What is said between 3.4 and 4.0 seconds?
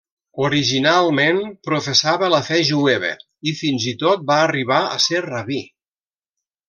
i fins i